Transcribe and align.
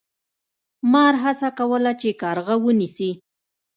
مار 0.91 1.13
هڅه 1.23 1.49
کوله 1.59 1.91
چې 2.01 2.09
کارغه 2.21 2.55
ونیسي. 2.65 3.11